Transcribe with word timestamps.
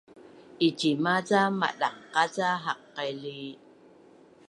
Icima 0.67 1.13
ca 1.27 1.41
madangqaca 1.59 2.47
haqaili’? 2.63 3.39